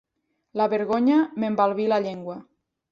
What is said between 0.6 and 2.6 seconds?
La vergonya m'embalbí la llengua.